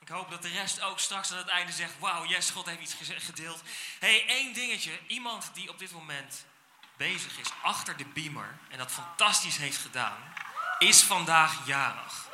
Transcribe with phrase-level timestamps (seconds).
[0.00, 2.80] Ik hoop dat de rest ook straks aan het einde zegt: Wauw, yes, God heeft
[2.80, 3.62] iets gedeeld.
[3.98, 4.98] hey, één dingetje.
[5.06, 6.44] Iemand die op dit moment
[6.96, 10.16] bezig is achter de beamer en dat fantastisch heeft gedaan,
[10.78, 12.26] is vandaag jarig.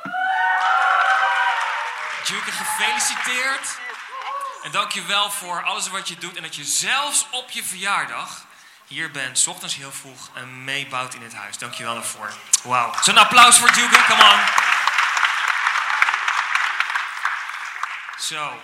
[2.23, 3.79] Juke, gefeliciteerd.
[4.63, 7.63] En dank je wel voor alles wat je doet en dat je zelfs op je
[7.63, 8.45] verjaardag
[8.87, 11.57] hier bent, 's ochtends heel vroeg en meebouwt in het huis.
[11.57, 12.33] Dank je wel daarvoor.
[12.63, 12.93] Wauw.
[13.01, 14.64] Zo'n applaus voor Juke, come on.
[18.27, 18.61] Zo.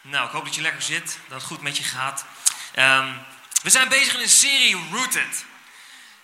[0.00, 2.24] Nou, ik hoop dat je lekker zit, dat het goed met je gaat.
[2.74, 3.12] Ehm,
[3.62, 5.44] we zijn bezig in een serie Rooted.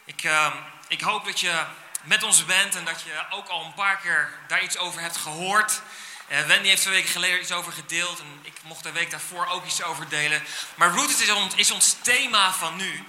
[0.04, 0.52] Ik, ehm,
[0.88, 1.64] ik hoop dat je
[2.02, 5.16] met ons bent en dat je ook al een paar keer daar iets over hebt
[5.16, 5.80] gehoord.
[6.28, 9.46] Eh, Wendy heeft twee weken geleden iets over gedeeld en ik mocht de week daarvoor
[9.46, 10.44] ook iets over delen.
[10.74, 13.04] Maar Rooted is ons, is ons thema van nu.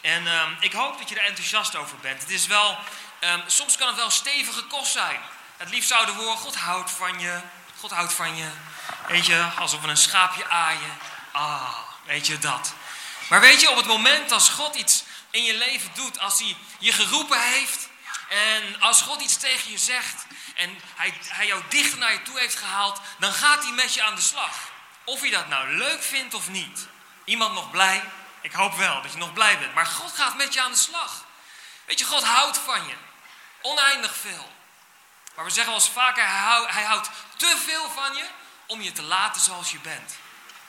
[0.00, 2.20] En ehm, ik hoop dat je er enthousiast over bent.
[2.20, 2.78] Het is wel,
[3.46, 5.20] soms kan het wel stevige kost zijn.
[5.56, 7.40] Het liefst zouden we God houdt van je,
[7.78, 8.48] God houdt van je.
[9.08, 10.98] Weet je, alsof we een schaapje aaien.
[11.32, 12.72] Ah, weet je dat.
[13.28, 16.56] Maar weet je, op het moment als God iets in je leven doet, als hij
[16.78, 17.88] je geroepen heeft
[18.28, 22.38] en als God iets tegen je zegt en hij, hij jou dichter naar je toe
[22.38, 24.54] heeft gehaald, dan gaat hij met je aan de slag.
[25.04, 26.86] Of je dat nou leuk vindt of niet.
[27.24, 28.04] Iemand nog blij?
[28.40, 29.74] Ik hoop wel dat je nog blij bent.
[29.74, 31.24] Maar God gaat met je aan de slag.
[31.84, 32.94] Weet je, God houdt van je.
[33.62, 34.52] Oneindig veel.
[35.34, 38.24] Maar we zeggen wel eens vaker, hij hou- hij houdt te veel van je
[38.66, 40.14] om je te laten zoals je bent.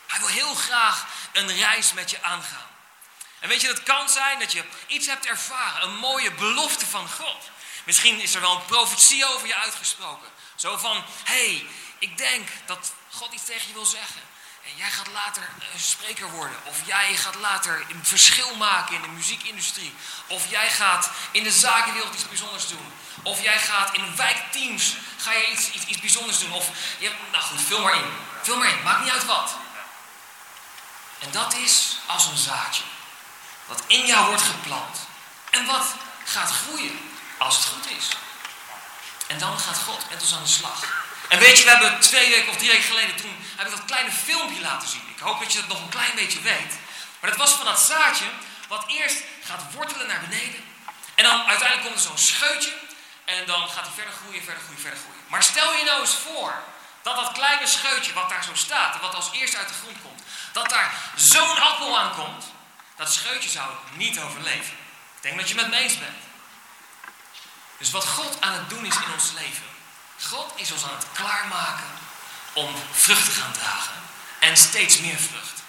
[0.07, 2.67] Hij wil heel graag een reis met je aangaan.
[3.39, 7.09] En weet je, het kan zijn dat je iets hebt ervaren, een mooie belofte van
[7.09, 7.49] God.
[7.85, 10.29] Misschien is er wel een profetie over je uitgesproken.
[10.55, 11.67] Zo van, hé, hey,
[11.99, 14.21] ik denk dat God iets tegen je wil zeggen.
[14.67, 16.57] En jij gaat later een spreker worden.
[16.63, 19.93] Of jij gaat later een verschil maken in de muziekindustrie.
[20.27, 22.93] Of jij gaat in de zakenwereld iets bijzonders doen.
[23.23, 26.51] Of jij gaat in wijkteams ga je iets, iets, iets bijzonders doen.
[26.51, 28.11] Of, je, nou goed, vul maar in.
[28.41, 29.55] Vul maar in, maakt niet uit wat.
[31.19, 32.83] En dat is als een zaadje.
[33.65, 34.97] Wat in jou wordt geplant.
[35.49, 35.85] En wat
[36.25, 38.07] gaat groeien als het goed is.
[39.27, 41.06] En dan gaat God met ons aan de slag.
[41.27, 43.85] En weet je, we hebben twee weken of drie weken geleden toen heb ik dat
[43.85, 45.07] kleine filmpje laten zien.
[45.15, 46.73] Ik hoop dat je dat nog een klein beetje weet.
[47.19, 48.25] Maar dat was van dat zaadje
[48.67, 50.63] wat eerst gaat wortelen naar beneden.
[51.15, 52.73] En dan uiteindelijk komt er zo'n scheutje.
[53.25, 55.21] En dan gaat hij verder groeien, verder groeien, verder groeien.
[55.27, 56.63] Maar stel je nou eens voor
[57.01, 59.97] dat dat kleine scheutje wat daar zo staat, en wat als eerste uit de grond
[60.01, 60.21] komt,
[60.51, 62.45] dat daar zo'n appel aankomt,
[62.95, 64.73] dat scheutje zou niet overleven.
[65.15, 66.17] Ik denk dat je het met me eens bent.
[67.77, 69.76] Dus wat God aan het doen is in ons leven.
[70.21, 71.89] God is ons aan het klaarmaken
[72.53, 73.93] om vrucht te gaan dragen.
[74.39, 75.63] En steeds meer vrucht.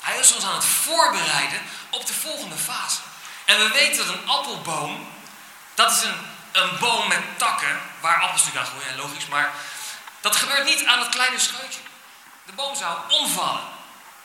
[0.00, 3.00] Hij is ons aan het voorbereiden op de volgende fase.
[3.44, 5.08] En we weten dat een appelboom,
[5.74, 6.16] dat is een,
[6.52, 9.52] een boom met takken, waar appels natuurlijk aan groeien, logisch, maar
[10.20, 11.80] dat gebeurt niet aan dat kleine scheutje.
[12.46, 13.64] De boom zou omvallen.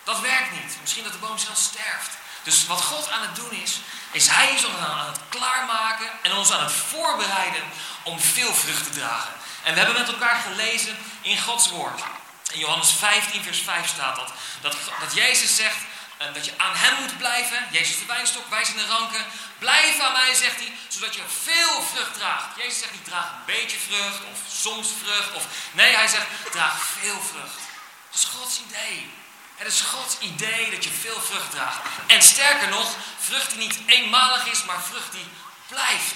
[0.04, 0.78] Dat werkt niet.
[0.82, 2.18] Misschien dat de boom zelfs sterft.
[2.44, 3.80] Dus wat God aan het doen is,
[4.12, 7.64] is Hij is ons aan het klaarmaken en ons aan het voorbereiden
[8.08, 9.34] om veel vrucht te dragen.
[9.64, 12.02] En we hebben met elkaar gelezen in Gods woord.
[12.52, 14.32] In Johannes 15, vers 5 staat dat.
[14.62, 15.78] Dat, Jezus zegt
[16.18, 17.68] eh, dat je aan Hem moet blijven.
[17.72, 19.26] Jezus de wijnstok, wij zijn de ranken.
[19.58, 22.58] Blijf aan mij, zegt hij, zodat je veel vrucht draagt.
[22.58, 25.34] Jezus zegt niet draag een beetje vrucht of soms vrucht.
[25.34, 27.60] Of, nee, hij zegt draag veel vrucht.
[28.12, 29.12] Dat is Gods idee.
[29.56, 31.80] Het is Gods idee dat je veel vrucht draagt.
[32.08, 35.28] En sterker nog, vrucht die niet eenmalig is, maar vrucht die
[35.68, 36.16] blijft.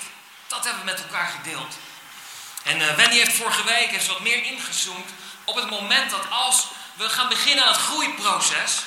[0.51, 1.75] Dat hebben we met elkaar gedeeld.
[2.63, 5.09] En eh, Wendy heeft vorige week heeft wat meer ingezoomd
[5.43, 8.81] op het moment dat als we gaan beginnen aan het groeiproces,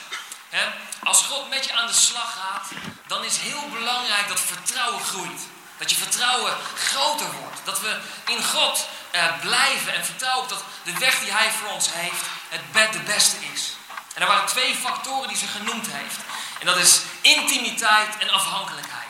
[0.48, 0.64] hè,
[1.02, 2.68] als God met je aan de slag gaat,
[3.06, 5.40] dan is heel belangrijk dat vertrouwen groeit.
[5.78, 7.60] Dat je vertrouwen groter wordt.
[7.64, 11.88] Dat we in God eh, blijven en vertrouwen dat de weg die Hij voor ons
[11.90, 13.72] heeft het be- de beste is.
[14.14, 16.16] En er waren twee factoren die ze genoemd heeft.
[16.60, 19.04] En dat is intimiteit en afhankelijkheid.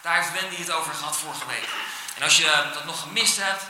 [0.00, 1.68] Daar heeft Wendy het over gehad vorige week.
[2.20, 3.62] En als je dat nog gemist hebt,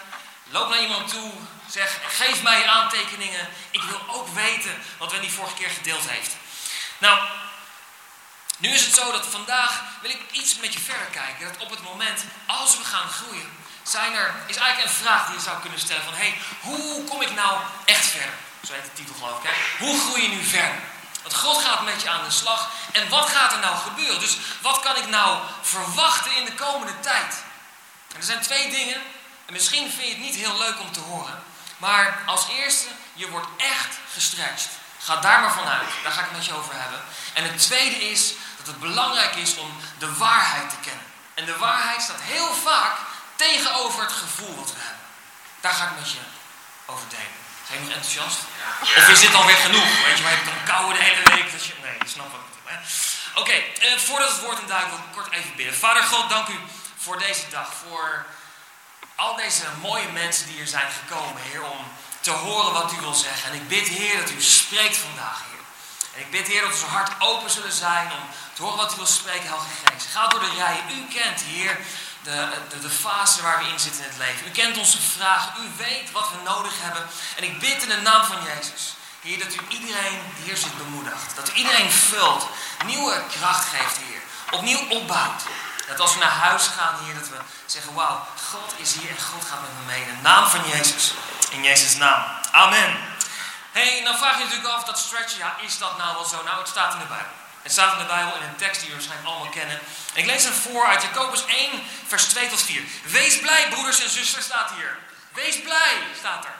[0.49, 1.33] loop naar iemand toe.
[1.69, 3.49] Zeg, geef mij aantekeningen.
[3.71, 6.37] Ik wil ook weten wat Wendy vorige keer gedeeld heeft.
[6.99, 7.19] Nou,
[8.56, 11.52] nu is het zo dat vandaag wil ik iets met je verder kijken.
[11.52, 13.50] Dat op het moment, als we gaan groeien,
[13.82, 16.14] zijn er, is eigenlijk een vraag die je zou kunnen stellen van...
[16.14, 18.35] Hey, hoe kom ik nou echt verder?
[18.67, 19.50] Zo heet de titel geloof ik.
[19.50, 19.85] Hè?
[19.85, 20.79] Hoe groei je nu verder?
[21.23, 22.70] Want God gaat met je aan de slag.
[22.93, 24.20] En wat gaat er nou gebeuren?
[24.20, 27.49] Dus wat kan ik nou verwachten in de komende tijd?
[28.12, 29.01] En er zijn twee dingen.
[29.47, 31.43] En misschien vind je het niet heel leuk om te horen.
[31.77, 34.71] Maar als eerste, je wordt echt gestretched.
[34.99, 35.89] Ga daar maar vanuit.
[36.03, 37.01] Daar ga ik het met je over hebben.
[37.33, 41.05] En het tweede is dat het belangrijk is om de waarheid te kennen.
[41.35, 42.97] En de waarheid staat heel vaak
[43.37, 45.07] tegenover het gevoel wat we hebben.
[45.61, 46.19] Daar ga ik met je
[46.87, 47.39] over delen.
[47.67, 48.39] Zijn je nog enthousiast?
[48.97, 50.05] Of is dit alweer genoeg?
[50.05, 51.53] Weet je, maar je kan kouwen de hele week.
[51.53, 52.81] Dat je, nee, je snapt wat ik bedoel.
[53.35, 55.75] Oké, eh, voordat het woord induikt, wil ik kort even bidden.
[55.75, 56.59] Vader God, dank u
[57.02, 57.73] voor deze dag.
[57.88, 58.26] Voor
[59.14, 61.87] al deze mooie mensen die hier zijn gekomen, Heer, om
[62.20, 63.50] te horen wat u wil zeggen.
[63.50, 65.64] En ik bid, Heer, dat u spreekt vandaag, Heer.
[66.14, 68.97] En ik bid, Heer, dat onze hart open zullen zijn om te horen wat u
[68.97, 70.06] wil spreken, Heilige Geest.
[70.06, 70.85] Ga door de rijen.
[70.91, 71.79] U kent, Heer,
[72.23, 74.47] de, de, de fase waar we in zitten in het leven.
[74.47, 75.52] U kent onze vragen.
[75.62, 77.06] U weet wat we nodig hebben.
[77.37, 78.94] En ik bid in de naam van Jezus.
[79.20, 81.37] Heer, dat u iedereen die hier zit bemoedigt.
[81.37, 82.47] Dat u iedereen vult.
[82.85, 84.20] Nieuwe kracht geeft, Heer.
[84.50, 85.43] Opnieuw opbouwt.
[85.90, 89.22] Dat als we naar huis gaan, Heer, dat we zeggen, wauw, God is hier en
[89.22, 90.02] God gaat met me mee.
[90.02, 91.14] In de naam van Jezus.
[91.50, 92.25] In Jezus' naam.
[92.50, 92.96] Amen.
[93.72, 96.42] hey, dan vraag je natuurlijk af, dat stretchen, ja, is dat nou wel zo?
[96.42, 97.38] Nou, het staat in de Bijbel.
[97.62, 99.81] Het staat in de Bijbel in een tekst die we waarschijnlijk allemaal kennen.
[100.14, 102.82] En ik lees hem voor uit Jacobus 1, vers 2 tot 4.
[103.04, 104.98] Wees blij, broeders en zusters, staat hier.
[105.32, 106.54] Wees blij, staat er.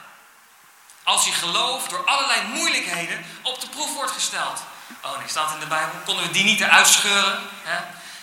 [1.03, 4.59] Als je geloof door allerlei moeilijkheden op de proef wordt gesteld.
[5.01, 5.99] Oh nee, staat in de Bijbel.
[6.05, 7.39] Konden we die niet eruit scheuren?
[7.63, 7.79] Hè?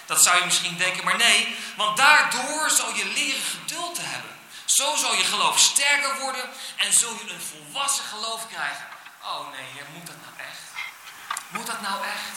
[0.08, 1.56] Dat zou je misschien denken, maar nee.
[1.76, 4.31] Want daardoor zal je leren geduld te hebben.
[4.64, 8.87] Zo zal je geloof sterker worden en zul je een volwassen geloof krijgen.
[9.22, 10.60] Oh nee, heer, moet dat nou echt?
[11.49, 12.37] Moet dat nou echt?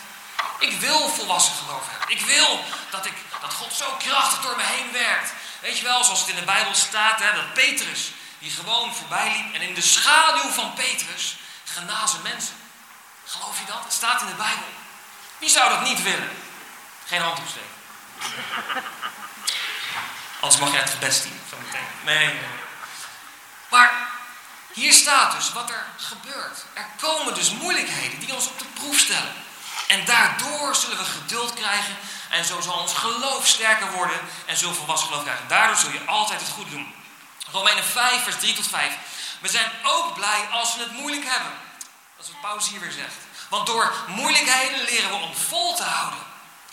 [0.60, 2.18] Ik wil volwassen geloof hebben.
[2.18, 5.34] Ik wil dat, ik, dat God zo krachtig door me heen werkt.
[5.60, 9.32] Weet je wel, zoals het in de Bijbel staat, hè, dat Petrus, die gewoon voorbij
[9.32, 12.56] liep en in de schaduw van Petrus genazen mensen.
[13.26, 13.84] Geloof je dat?
[13.84, 14.70] Het staat in de Bijbel.
[15.38, 16.41] Wie zou dat niet willen?
[17.12, 17.70] Geen hand opsteken.
[20.40, 21.88] Anders mag je het gebedsteam zo meteen.
[22.04, 22.50] Nee, nee.
[23.70, 24.10] Maar
[24.74, 26.66] hier staat dus wat er gebeurt.
[26.74, 29.34] Er komen dus moeilijkheden die ons op de proef stellen.
[29.88, 31.98] En daardoor zullen we geduld krijgen.
[32.30, 34.20] En zo zal ons geloof sterker worden.
[34.46, 35.48] En zullen volwassen geloof krijgen.
[35.48, 36.94] Daardoor zul je altijd het goed doen.
[37.52, 38.94] Romeinen 5, vers 3 tot 5.
[39.40, 41.52] We zijn ook blij als we het moeilijk hebben.
[42.18, 43.16] Dat is wat Paulus hier weer zegt.
[43.50, 46.31] Want door moeilijkheden leren we om vol te houden.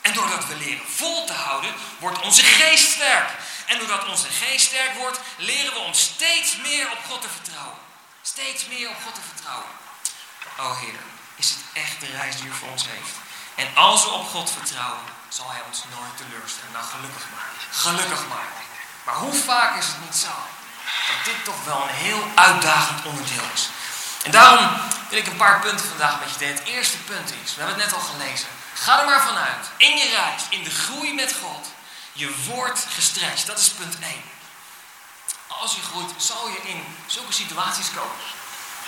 [0.09, 3.29] En doordat we leren vol te houden, wordt onze geest sterk.
[3.67, 7.79] En doordat onze geest sterk wordt, leren we om steeds meer op God te vertrouwen.
[8.23, 9.71] Steeds meer op God te vertrouwen.
[10.59, 11.01] Oh Heer,
[11.37, 13.15] is het echt de reis die u voor ons heeft.
[13.55, 16.73] En als we op God vertrouwen, zal Hij ons nooit teleurstellen.
[16.73, 17.53] Nou, gelukkig maar.
[17.71, 18.53] Gelukkig maar.
[19.05, 20.35] Maar hoe vaak is het niet zo?
[21.09, 23.69] Dat dit toch wel een heel uitdagend onderdeel is.
[24.23, 26.55] En daarom wil ik een paar punten vandaag met je delen.
[26.55, 28.49] Het eerste punt is, we hebben het net al gelezen.
[28.75, 31.67] Ga er maar vanuit, in je reis, in de groei met God,
[32.13, 33.47] je wordt gestretched.
[33.47, 34.13] Dat is punt 1.
[35.47, 38.17] Als je groeit, zal je in zulke situaties komen.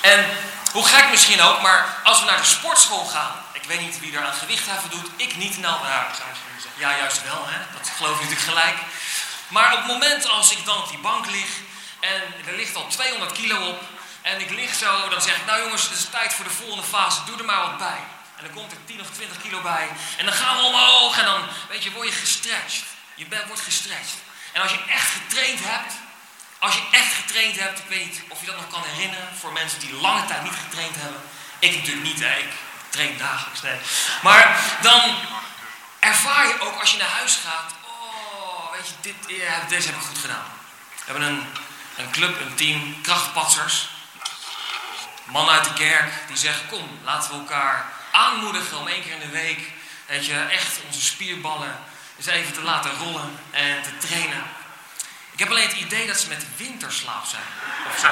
[0.00, 0.26] En
[0.72, 4.16] hoe gek misschien ook, maar als we naar de sportschool gaan, ik weet niet wie
[4.16, 5.58] er aan gewichtheffen doet, ik niet.
[5.58, 7.58] Nou, zeggen, ja, juist wel, hè?
[7.78, 8.76] dat geloof ik natuurlijk gelijk.
[9.48, 11.48] Maar op het moment als ik dan op die bank lig
[12.00, 13.82] en er ligt al 200 kilo op
[14.22, 16.82] en ik lig zo, dan zeg ik, nou jongens, het is tijd voor de volgende
[16.82, 18.00] fase, doe er maar wat bij.
[18.36, 21.24] En dan komt er 10 of 20 kilo bij en dan gaan we omhoog en
[21.24, 22.84] dan, weet je, word je gestretched.
[23.14, 24.18] Je wordt gestretched.
[24.52, 25.92] En als je echt getraind hebt,
[26.58, 29.52] als je echt getraind hebt, ik weet niet of je dat nog kan herinneren voor
[29.52, 31.20] mensen die lange tijd niet getraind hebben.
[31.58, 32.36] Ik natuurlijk niet, hè.
[32.36, 32.52] ik
[32.90, 33.60] train dagelijks.
[34.22, 35.14] Maar dan
[35.98, 39.96] ervaar je ook als je naar huis gaat, oh, weet je, dit, ja, deze heb
[39.96, 40.44] ik goed gedaan.
[40.94, 41.46] We hebben een,
[41.96, 43.88] een club, een team, krachtpatsers.
[45.30, 49.20] Mannen uit de kerk die zeggen, kom, laten we elkaar aanmoedigen om één keer in
[49.20, 49.60] de week,
[50.06, 51.78] weet je, echt onze spierballen
[52.16, 54.44] eens even te laten rollen en te trainen.
[55.32, 57.50] Ik heb alleen het idee dat ze met winterslaap zijn.
[57.88, 58.06] Of zo.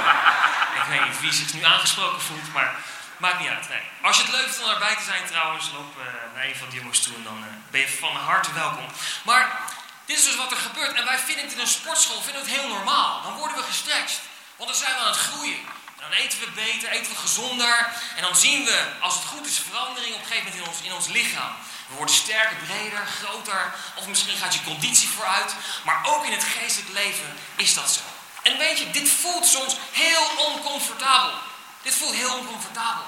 [0.80, 2.74] Ik weet niet wie zich nu aangesproken voelt, maar
[3.16, 3.66] maakt niet uit.
[4.02, 6.68] Als je het leuk vindt om erbij te zijn trouwens, loop uh, naar een van
[6.68, 8.86] die jongens toe en dan uh, ben je van harte welkom.
[9.22, 9.60] Maar
[10.04, 10.96] dit is dus wat er gebeurt.
[10.96, 13.22] En wij vinden het in een sportschool vinden het heel normaal.
[13.22, 14.20] Dan worden we gestretched.
[14.56, 15.60] Want dan zijn we aan het groeien.
[16.00, 17.88] Dan eten we beter, eten we gezonder.
[18.16, 20.80] En dan zien we, als het goed is, verandering op een gegeven moment in ons,
[20.82, 21.52] in ons lichaam.
[21.88, 23.74] We worden sterker, breder, groter.
[23.94, 25.54] Of misschien gaat je conditie vooruit.
[25.84, 28.00] Maar ook in het geestelijk leven is dat zo.
[28.42, 31.34] En weet je, dit voelt soms heel oncomfortabel.
[31.82, 33.04] Dit voelt heel oncomfortabel.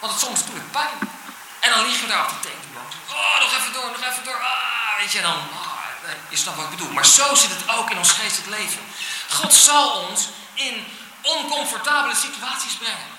[0.00, 0.98] Want het soms doet het pijn.
[1.60, 2.92] En dan liggen we daar op de tekenbank.
[3.08, 4.40] Oh, nog even door, nog even door.
[4.42, 5.36] Ah, weet je, dan...
[5.36, 5.80] Oh,
[6.28, 6.92] je snapt wat ik bedoel.
[6.92, 8.80] Maar zo zit het ook in ons geestelijk leven.
[9.28, 10.28] God zal ons
[10.66, 10.86] in
[11.22, 13.18] oncomfortabele situaties brengen.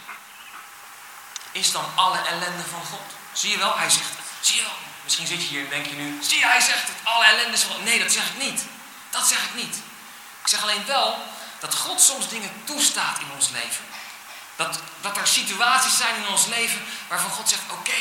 [1.52, 3.08] Is dan alle ellende van God?
[3.34, 3.78] Zie je wel?
[3.78, 4.28] Hij zegt het.
[4.42, 4.78] Zie je wel?
[5.04, 6.98] Misschien zit je hier en denk je nu, zie je, hij zegt het.
[7.04, 7.84] Alle ellende is van God.
[7.84, 8.62] Nee, dat zeg ik niet.
[9.10, 9.76] Dat zeg ik niet.
[10.42, 11.24] Ik zeg alleen wel
[11.60, 13.86] dat God soms dingen toestaat in ons leven.
[14.56, 18.00] Dat, dat er situaties zijn in ons leven waarvan God zegt, oké,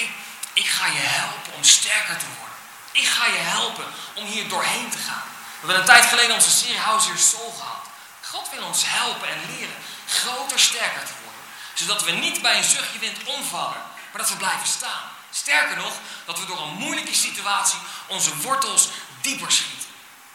[0.53, 2.57] ik ga je helpen om sterker te worden.
[2.93, 5.23] Ik ga je helpen om hier doorheen te gaan.
[5.61, 7.87] We hebben een tijd geleden onze serie House Your Soul gehad.
[8.31, 11.43] God wil ons helpen en leren groter, sterker te worden.
[11.75, 15.03] Zodat we niet bij een zuchtje wind omvallen, maar dat we blijven staan.
[15.31, 15.93] Sterker nog,
[16.25, 18.89] dat we door een moeilijke situatie onze wortels
[19.21, 19.89] dieper schieten.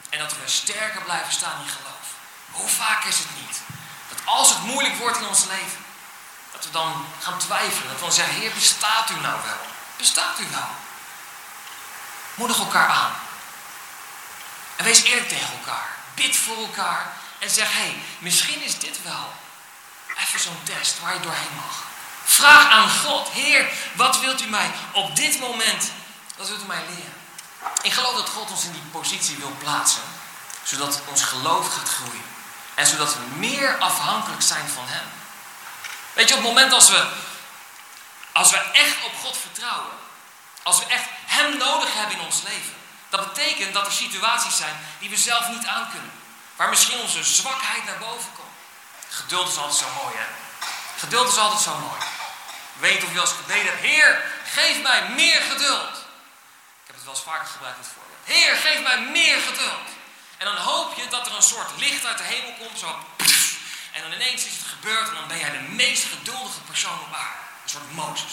[0.09, 2.07] En dat we sterker blijven staan in geloof.
[2.51, 3.61] Hoe vaak is het niet
[4.09, 5.85] dat als het moeilijk wordt in ons leven,
[6.51, 7.87] dat we dan gaan twijfelen.
[7.87, 9.65] Dat we dan zeggen, Heer, bestaat u nou wel?
[9.97, 10.69] Bestaat u wel?
[12.35, 13.15] Moedig elkaar aan.
[14.75, 15.89] En wees eerlijk tegen elkaar.
[16.13, 17.13] Bid voor elkaar.
[17.45, 19.33] En zeg, hé, hey, misschien is dit wel
[20.17, 21.83] even zo'n test waar je doorheen mag.
[22.23, 25.91] Vraag aan God, Heer, wat wilt u mij op dit moment,
[26.37, 27.13] wat wilt u mij leren?
[27.81, 30.01] Ik geloof dat God ons in die positie wil plaatsen,
[30.63, 32.23] zodat ons geloof gaat groeien.
[32.75, 35.07] En zodat we meer afhankelijk zijn van Hem.
[36.13, 37.07] Weet je, op het moment als we,
[38.31, 39.93] als we echt op God vertrouwen,
[40.63, 42.73] als we echt Hem nodig hebben in ons leven,
[43.09, 46.23] dat betekent dat er situaties zijn die we zelf niet aankunnen.
[46.55, 48.57] Waar misschien onze zwakheid naar boven komt.
[49.09, 50.25] Geduld is altijd zo mooi, hè?
[50.97, 52.01] Geduld is altijd zo mooi.
[52.74, 55.95] Weet of je als gebeden hebt, Heer, geef mij meer geduld.
[56.83, 58.19] Ik heb het wel eens vaker gebruikt, dit voorbeeld.
[58.24, 59.88] Heer, geef mij meer geduld.
[60.38, 63.00] En dan hoop je dat er een soort licht uit de hemel komt, zo.
[63.91, 67.13] En dan ineens is het gebeurd en dan ben jij de meest geduldige persoon op
[67.13, 67.43] aarde.
[67.63, 68.31] Een soort Mozes.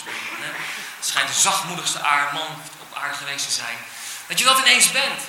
[0.97, 1.99] Het schijnt de zachtmoedigste
[2.33, 3.79] man op aarde geweest te zijn.
[4.27, 5.21] Dat je dat ineens bent.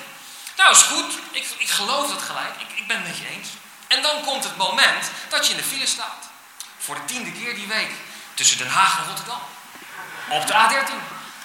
[0.56, 1.12] Nou, is goed.
[1.30, 2.54] Ik, ik geloof dat gelijk.
[2.58, 3.48] Ik, ik ben het met je eens.
[3.86, 6.28] En dan komt het moment dat je in de file staat.
[6.78, 7.90] Voor de tiende keer die week.
[8.34, 9.40] Tussen Den Haag en Rotterdam.
[10.28, 10.92] Op de A13.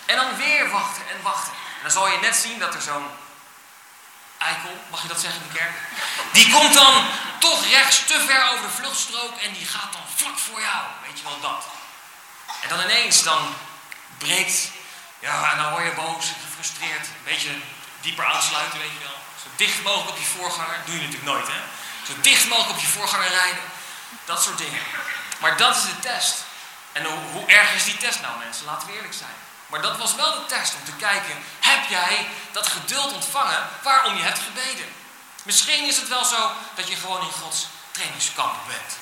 [0.05, 1.53] En dan weer wachten en wachten.
[1.53, 3.05] En dan zal je net zien dat er zo'n
[4.39, 5.75] eikel, mag je dat zeggen in de kerk?
[6.31, 7.05] Die komt dan
[7.39, 10.83] toch rechts te ver over de vluchtstrook en die gaat dan vlak voor jou.
[11.05, 11.65] Weet je wel dat?
[12.61, 13.55] En dan ineens, dan
[14.17, 14.69] breekt,
[15.19, 17.05] ja, en dan word je boos gefrustreerd.
[17.07, 17.49] Een beetje
[18.01, 19.17] dieper aansluiten, weet je wel.
[19.43, 21.59] Zo dicht mogelijk op je voorganger, doe je natuurlijk nooit, hè?
[22.07, 23.63] Zo dicht mogelijk op je voorganger rijden.
[24.25, 24.81] Dat soort dingen.
[25.39, 26.35] Maar dat is de test.
[26.91, 28.65] En hoe, hoe erg is die test nou, mensen?
[28.65, 29.37] Laten we eerlijk zijn.
[29.67, 34.15] Maar dat was wel de test om te kijken, heb jij dat geduld ontvangen waarom
[34.15, 34.85] je hebt gebeden?
[35.43, 38.97] Misschien is het wel zo dat je gewoon in Gods trainingskamp bent.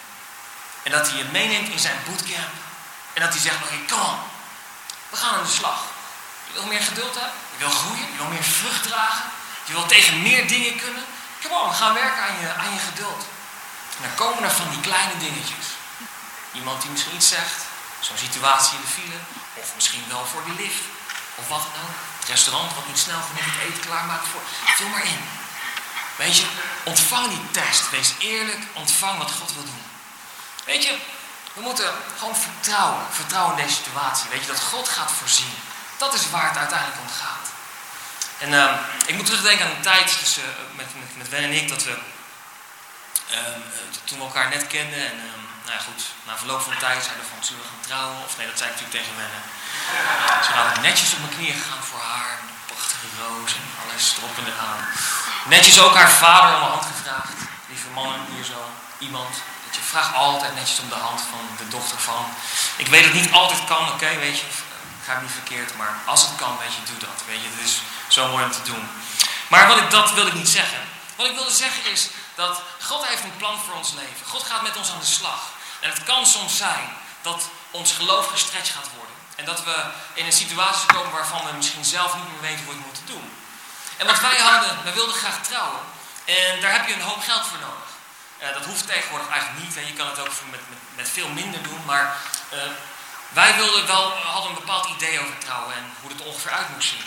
[0.83, 2.53] En dat hij je meeneemt in zijn bootcamp.
[3.13, 4.19] En dat hij zegt, oké, kom on.
[5.09, 5.83] We gaan aan de slag.
[6.47, 7.33] Je wil meer geduld hebben.
[7.57, 8.11] Je wil groeien.
[8.11, 9.25] Je wil meer vrucht dragen.
[9.65, 11.03] Je wil tegen meer dingen kunnen.
[11.41, 13.25] Kom on, gaan werken aan je, aan je geduld.
[14.01, 15.65] Dan komen er van die kleine dingetjes.
[16.51, 17.61] Iemand die misschien iets zegt.
[17.99, 19.19] Zo'n situatie in de file.
[19.53, 20.83] Of misschien wel voor die lift.
[21.35, 21.95] Of wat dan ook.
[22.19, 24.41] Het restaurant wat niet snel genoeg het eten klaarmaakt voor.
[24.75, 25.21] Vul maar in.
[26.15, 26.45] Weet je,
[26.83, 27.89] ontvang die test.
[27.89, 28.63] Wees eerlijk.
[28.73, 29.83] Ontvang wat God wil doen.
[30.65, 30.97] Weet je,
[31.53, 33.05] we moeten gewoon vertrouwen.
[33.11, 34.29] Vertrouwen in deze situatie.
[34.29, 35.53] Weet je, dat God gaat voorzien.
[35.97, 37.47] Dat is waar het uiteindelijk om gaat.
[38.37, 38.73] En uh,
[39.05, 41.83] ik moet terugdenken aan een tijd tussen, uh, met, met, met Wen en ik, dat
[41.83, 41.97] we
[43.31, 43.37] uh,
[44.03, 44.99] toen we elkaar net kenden.
[45.11, 47.87] En ehm, nou ja, goed, na verloop van tijd zeiden we van, zullen we gaan
[47.89, 48.17] trouwen?
[48.25, 49.43] Of nee, dat zei ik natuurlijk tegen Wennen.
[50.45, 52.31] Ze waren netjes op mijn knieën gegaan voor haar.
[52.41, 54.47] Een prachtige roos en alles erop en.
[55.55, 57.31] Netjes ook haar vader om de hand gevraagd.
[57.69, 58.61] Lieve mannen, hier zo,
[58.97, 59.33] iemand.
[59.65, 62.25] Dat je vraagt altijd netjes om de hand van de dochter van.
[62.75, 64.45] Ik weet dat het niet altijd kan, oké, weet je.
[65.15, 67.23] Ik niet verkeerd, maar als het kan, weet je, doe dat.
[67.25, 68.89] Weet je, het is zo mooi om te doen.
[69.47, 70.79] Maar wat ik, dat wil ik niet zeggen.
[71.15, 74.25] Wat ik wilde zeggen is dat God heeft een plan voor ons leven.
[74.25, 75.41] God gaat met ons aan de slag.
[75.79, 76.89] En het kan soms zijn
[77.21, 79.15] dat ons geloof gestretched gaat worden.
[79.35, 79.75] En dat we
[80.13, 83.31] in een situatie komen waarvan we misschien zelf niet meer weten hoe we moeten doen.
[83.97, 85.81] En wat wij hadden, we wilden graag trouwen.
[86.25, 87.89] En daar heb je een hoop geld voor nodig.
[88.41, 89.75] Uh, dat hoeft tegenwoordig eigenlijk niet.
[89.75, 89.81] Hè.
[89.81, 91.85] Je kan het ook met, met, met veel minder doen.
[91.85, 92.15] Maar
[92.53, 92.59] uh,
[93.41, 96.89] wij wilden wel, hadden een bepaald idee over trouwen en hoe het ongeveer uit moest
[96.89, 97.05] zien.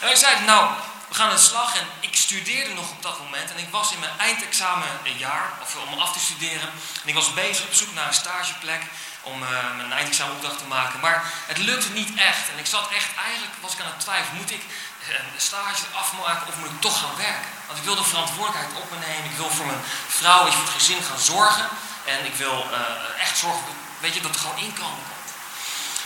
[0.00, 0.70] En wij zeiden, nou,
[1.08, 1.76] we gaan aan de slag.
[1.76, 3.50] En ik studeerde nog op dat moment.
[3.50, 6.70] En ik was in mijn eindexamenjaar, of om af te studeren.
[7.02, 8.82] En ik was bezig op zoek naar een stageplek
[9.22, 11.00] om uh, mijn eindexamenopdracht te maken.
[11.00, 12.44] Maar het lukte niet echt.
[12.52, 14.36] En ik zat echt, eigenlijk was ik aan het twijfelen.
[14.36, 14.62] Moet ik
[15.08, 17.50] een stage afmaken of moet ik toch gaan werken?
[17.66, 19.30] Want ik wil de verantwoordelijkheid op me nemen.
[19.30, 21.68] Ik wil voor mijn vrouw, je, voor het gezin gaan zorgen.
[22.04, 23.62] En ik wil uh, echt zorgen,
[23.98, 25.25] weet je, dat er gewoon inkomen komt.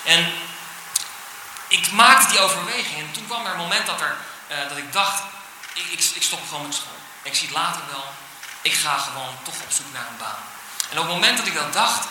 [0.04, 0.32] En
[1.68, 2.98] ik maakte die overweging.
[2.98, 4.16] En toen kwam er een moment dat, er,
[4.50, 5.22] uh, dat ik dacht,
[5.74, 6.98] ik, ik, stop gewoon met school.
[7.22, 8.04] Ik zie het later wel.
[8.62, 10.42] Ik ga gewoon toch op zoek naar een baan.
[10.90, 12.06] En op het moment dat ik dat dacht,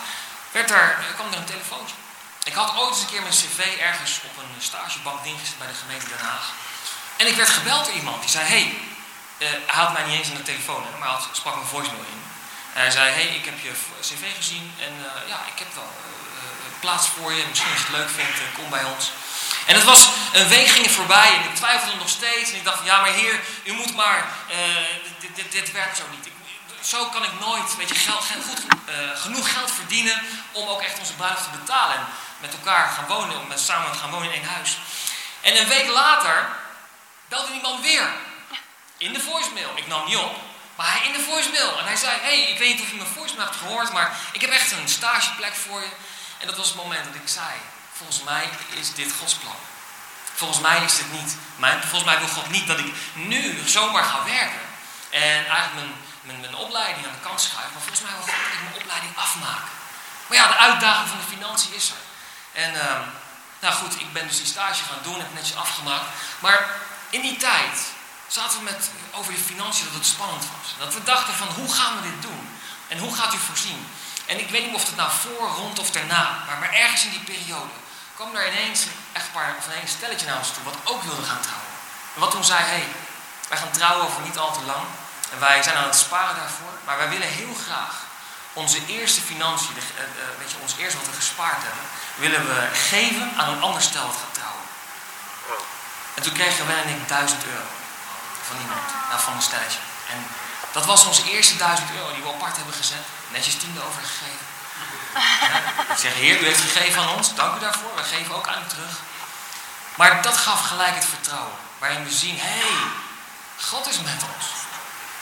[0.51, 1.95] werd er, kwam er een telefoontje.
[2.43, 5.73] Ik had ooit eens een keer mijn cv ergens op een stagebank neergezet bij de
[5.73, 6.51] gemeente Den Haag.
[7.17, 8.77] En ik werd gebeld door iemand die zei: Hey,
[9.37, 12.21] uh, hij mij niet eens aan de telefoon, hè, maar hij sprak een voicemail in.
[12.73, 14.93] Hij zei: Hey, ik heb je cv gezien en
[15.27, 15.91] ja, ik heb wel
[16.79, 17.45] plaats voor je.
[17.49, 19.11] Misschien als je het leuk vindt, kom bij ons.
[19.65, 22.51] En het was, een week ging voorbij en ik twijfelde nog steeds.
[22.51, 24.27] En ik dacht: Ja, maar heer, u moet maar,
[25.19, 26.27] dit, dit, dit, werkt zo niet.
[26.81, 28.59] Zo kan ik nooit weet je, geld, goed,
[28.89, 30.21] uh, genoeg geld verdienen
[30.51, 31.95] om ook echt onze bruiloft te betalen.
[31.95, 32.05] En
[32.39, 34.77] met elkaar gaan wonen, om met, samen gaan wonen in één huis.
[35.41, 36.49] En een week later
[37.27, 38.09] belde die man weer.
[38.97, 39.71] In de voicemail.
[39.75, 40.35] Ik nam niet op.
[40.75, 41.79] Maar hij in de voicemail.
[41.79, 44.41] En hij zei, hey, ik weet niet of je mijn voicemail hebt gehoord, maar ik
[44.41, 45.89] heb echt een stageplek voor je.
[46.39, 47.53] En dat was het moment dat ik zei,
[47.93, 49.55] volgens mij is dit Gods plan.
[50.33, 54.23] Volgens mij is dit niet volgens mij wil God niet dat ik nu zomaar ga
[54.23, 54.65] werken.
[55.09, 57.71] En eigenlijk mijn, mijn, mijn opleiding aan de kant schuif.
[57.73, 59.65] Maar volgens mij wil God dat ik mijn opleiding afmaak.
[60.27, 62.03] Maar ja, de uitdaging van de financiën is er.
[62.61, 62.99] En uh,
[63.59, 66.05] nou goed, ik ben dus die stage gaan doen, heb netjes afgemaakt.
[66.39, 66.69] Maar
[67.09, 67.77] in die tijd
[68.27, 70.67] zaten we met, over de financiën dat het spannend was.
[70.77, 72.57] Dat we dachten van hoe gaan we dit doen?
[72.87, 73.87] En hoe gaat u voorzien?
[74.31, 77.15] En ik weet niet of het nou voor, rond of daarna, maar, maar ergens in
[77.17, 77.75] die periode
[78.15, 81.41] kwam er ineens een echtpaar of een stelletje naar ons toe wat ook wilde gaan
[81.41, 81.73] trouwen.
[82.13, 82.87] En wat toen zei, hé, hey,
[83.49, 84.85] wij gaan trouwen over niet al te lang.
[85.31, 87.95] En wij zijn aan het sparen daarvoor, maar wij willen heel graag
[88.53, 92.59] onze eerste financiën, de, uh, weet je, ons eerste wat we gespaard hebben, willen we
[92.73, 94.65] geven aan een ander stel wat gaat trouwen.
[96.15, 97.69] En toen kregen wij en ik 1000 euro
[98.47, 99.79] van iemand, nou, van een stelletje.
[100.13, 100.19] En
[100.71, 104.45] dat was onze eerste 1000 euro die we apart hebben gezet, netjes tiende overgegeven.
[105.13, 108.47] Ja, ik zeg, Heer, u heeft gegeven aan ons, dank u daarvoor, we geven ook
[108.47, 108.99] aan u terug.
[109.95, 112.91] Maar dat gaf gelijk het vertrouwen, waarin we zien, hé, hey,
[113.59, 114.45] God is met ons.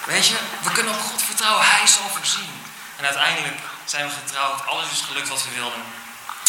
[0.06, 2.62] Weet je, we kunnen op God vertrouwen, Hij zal voorzien.
[2.98, 5.84] En uiteindelijk zijn we getrouwd, alles is gelukt wat we wilden.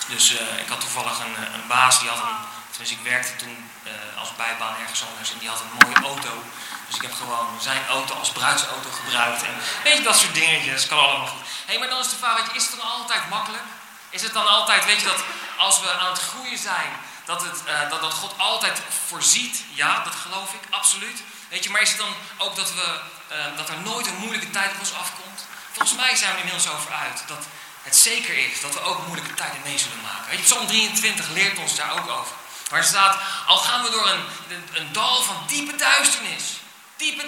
[0.09, 3.71] Dus uh, ik had toevallig een, eh, een, baas, die had een, ik werkte toen
[3.85, 6.43] uh, als bijbaan ergens anders en die had een mooie auto.
[6.89, 9.43] Dus ik heb gewoon zijn auto als bruidsauto gebruikt.
[9.43, 9.55] En
[9.85, 11.41] weet je, dat soort dingetjes, kan allemaal goed.
[11.41, 13.63] Hé, hey, maar dan is de vraag, is het dan altijd makkelijk?
[14.11, 15.23] Is het dan altijd, weet je, dat
[15.57, 16.91] als we aan het groeien zijn,
[17.25, 19.63] dat, het, uh, dat, dat God altijd voorziet?
[19.75, 21.23] Ja, dat geloof ik, absoluut.
[21.49, 23.01] Weet je, maar is het dan ook dat, we,
[23.33, 25.47] uh, dat er nooit een moeilijke tijd op ons afkomt?
[25.73, 27.47] Volgens mij zijn we inmiddels over uit dat
[27.83, 30.29] het zeker is dat we ook moeilijke tijden mee zullen maken.
[30.29, 32.35] Weet je, Psalm 23 leert ons daar ook over.
[32.71, 34.25] Waar staat, al gaan we door een,
[34.73, 36.45] een dal van diepe duisternis.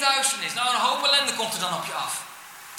[0.01, 0.55] Duisternis.
[0.55, 2.15] Nou, een hoop ellende komt er dan op je af.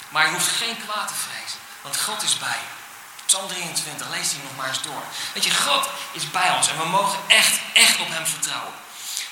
[0.08, 2.80] Maar je hoeft geen kwaad te vrezen, want God is bij je.
[3.26, 5.02] Psalm 23, lees die nog maar eens door.
[5.34, 8.72] Weet je, God is bij ons en we mogen echt, echt op Hem vertrouwen.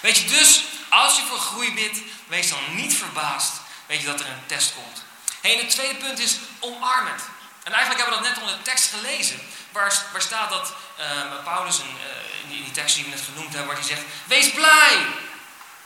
[0.01, 3.53] Weet je, dus als je voor groei bidt, wees dan niet verbaasd.
[3.87, 5.03] Weet je dat er een test komt.
[5.41, 7.23] Hey, het tweede punt is omarm het.
[7.63, 9.41] En eigenlijk hebben we dat net onder de tekst gelezen.
[9.73, 11.07] Waar, waar staat dat uh,
[11.45, 14.53] Paulus, een, uh, in die tekst die we net genoemd hebben, waar hij zegt: Wees
[14.53, 15.07] blij.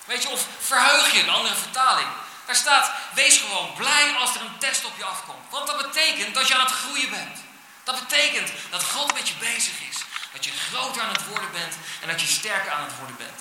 [0.04, 2.08] Weet je, of verheug je, een andere vertaling.
[2.46, 5.50] Daar staat: Wees gewoon blij als er een test op je afkomt.
[5.50, 7.38] Want dat betekent dat je aan het groeien bent.
[7.84, 9.96] Dat betekent dat God met je bezig is.
[10.32, 13.40] Dat je groter aan het worden bent en dat je sterker aan het worden bent.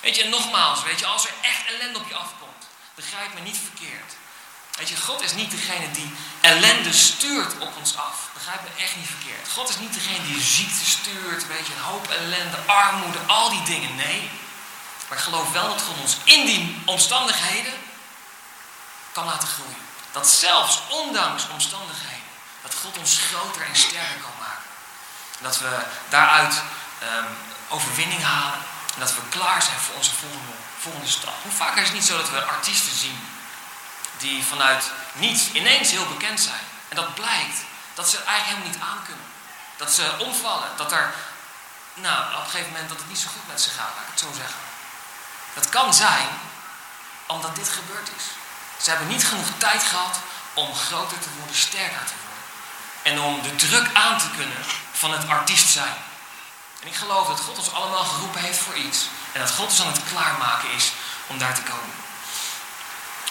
[0.00, 3.40] Weet je, en nogmaals, weet je, als er echt ellende op je afkomt, begrijp me
[3.40, 4.12] niet verkeerd.
[4.78, 8.28] Weet je, God is niet degene die ellende stuurt op ons af.
[8.32, 9.48] Begrijp me echt niet verkeerd.
[9.52, 13.62] God is niet degene die ziekte stuurt, weet je, een hoop ellende, armoede, al die
[13.62, 13.96] dingen.
[13.96, 14.30] Nee.
[15.08, 17.72] Maar ik geloof wel dat God ons in die omstandigheden
[19.12, 19.86] kan laten groeien.
[20.12, 22.30] Dat zelfs ondanks omstandigheden,
[22.62, 24.62] dat God ons groter en sterker kan maken.
[25.38, 26.62] Dat we daaruit
[27.02, 27.26] um,
[27.68, 28.58] overwinning halen.
[28.94, 31.34] En dat we klaar zijn voor onze volgende, volgende stap.
[31.42, 33.28] Hoe vaak is het niet zo dat we artiesten zien
[34.18, 36.64] die vanuit niets ineens heel bekend zijn.
[36.88, 37.58] En dat blijkt
[37.94, 39.26] dat ze eigenlijk helemaal niet aankunnen.
[39.76, 40.68] Dat ze omvallen.
[40.76, 41.14] Dat er,
[41.94, 44.10] nou, op een gegeven moment dat het niet zo goed met ze gaat, laat ik
[44.10, 44.60] het zo zeggen.
[45.54, 46.28] Dat kan zijn
[47.26, 48.24] omdat dit gebeurd is.
[48.84, 50.18] Ze hebben niet genoeg tijd gehad
[50.54, 52.42] om groter te worden, sterker te worden.
[53.02, 55.96] En om de druk aan te kunnen van het artiest zijn.
[56.80, 59.06] En ik geloof dat God ons allemaal geroepen heeft voor iets.
[59.32, 60.92] En dat God ons aan het klaarmaken is
[61.26, 61.94] om daar te komen.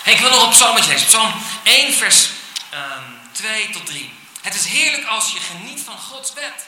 [0.01, 1.07] Hey, ik wil nog op psalmetje lezen.
[1.07, 4.19] Psalm 1 vers um, ehm, 2 tot 3.
[4.41, 6.65] Het is heerlijk als je geniet van Gods wet.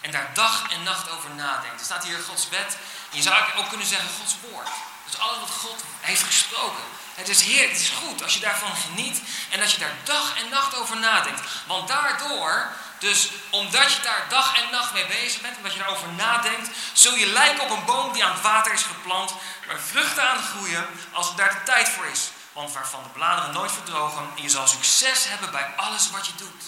[0.00, 1.80] En daar dag en nacht over nadenkt.
[1.80, 2.76] Er staat hier Gods wet.
[3.10, 4.68] Je zou ook kunnen zeggen Gods woord.
[5.04, 6.82] Dus alles wat God heeft gesproken.
[7.14, 9.20] Het is heerlijk, het is goed als je daarvan geniet.
[9.50, 11.40] En dat je daar dag en nacht over nadenkt.
[11.66, 16.08] Want daardoor dus omdat je daar dag en nacht mee bezig bent, omdat je daarover
[16.08, 19.32] nadenkt, zul je lijken op een boom die aan het water is geplant,
[19.66, 22.30] waar vruchten aan groeien als daar de tijd voor is.
[22.52, 26.32] Want waarvan de bladeren nooit verdrogen en je zal succes hebben bij alles wat je
[26.36, 26.62] doet.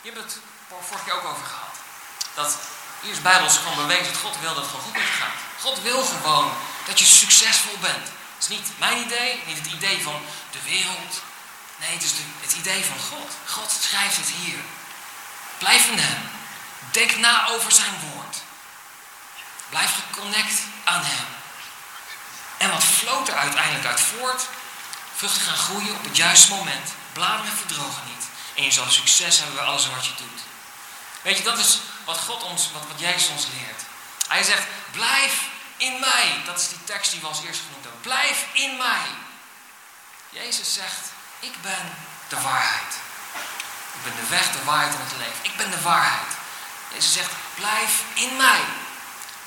[0.00, 0.38] Je hebt het
[0.86, 1.76] vorige keer ook over gehad.
[2.34, 2.58] Dat
[3.06, 5.38] hier is Bijbels gewoon bewezen dat God wil dat het gewoon goed met je gaat.
[5.60, 6.52] God wil gewoon
[6.86, 8.06] dat je succesvol bent.
[8.34, 11.22] Het is niet mijn idee, niet het idee van de wereld.
[11.80, 13.30] Nee, het is het idee van God.
[13.46, 14.58] God schrijft het hier.
[15.58, 16.30] Blijf in Hem.
[16.90, 18.36] Denk na over Zijn woord.
[19.68, 21.26] Blijf geconnect aan Hem.
[22.56, 24.46] En wat floot er uiteindelijk uit voort?
[25.16, 26.92] Vruchten gaan groeien op het juiste moment.
[27.12, 28.24] bladeren verdrogen niet.
[28.54, 30.40] En je zal succes hebben bij alles wat je doet.
[31.26, 33.82] Weet je, dat is wat God ons, wat, wat Jezus ons leert.
[34.28, 35.42] Hij zegt, blijf
[35.76, 36.42] in mij.
[36.44, 38.00] Dat is die tekst die we als eerst genoemd hebben.
[38.00, 39.06] Blijf in mij.
[40.30, 41.00] Jezus zegt,
[41.40, 41.94] ik ben
[42.28, 42.94] de waarheid.
[43.94, 45.38] Ik ben de weg, de waarheid en het leven.
[45.42, 46.32] Ik ben de waarheid.
[46.92, 48.60] Jezus zegt, blijf in mij.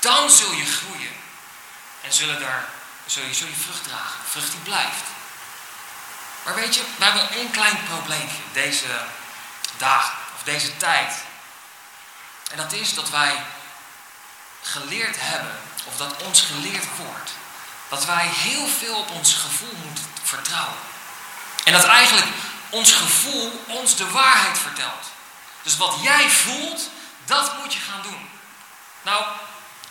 [0.00, 1.14] Dan zul je groeien.
[2.00, 2.68] En zullen daar,
[3.06, 4.20] zul, je, zul je vrucht dragen.
[4.28, 5.04] Vrucht die blijft.
[6.44, 9.04] Maar weet je, we hebben één klein probleempje deze
[9.76, 11.28] dagen of deze tijd.
[12.50, 13.42] En dat is dat wij
[14.62, 17.30] geleerd hebben, of dat ons geleerd wordt,
[17.88, 20.78] dat wij heel veel op ons gevoel moeten vertrouwen.
[21.64, 22.26] En dat eigenlijk
[22.70, 25.06] ons gevoel ons de waarheid vertelt.
[25.62, 26.88] Dus wat jij voelt,
[27.24, 28.28] dat moet je gaan doen.
[29.02, 29.24] Nou,